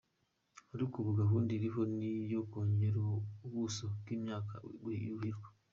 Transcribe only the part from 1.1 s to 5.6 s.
gahunda iriho ni iyo kongera ubuso bw’imyaka yuhirwa.